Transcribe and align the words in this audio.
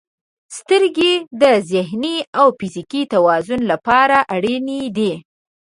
•سترګې 0.57 1.13
د 1.41 1.43
ذهني 1.71 2.17
او 2.39 2.47
فزیکي 2.57 3.03
توازن 3.13 3.61
لپاره 3.71 4.17
اړینې 4.35 4.81
دي. 4.97 5.13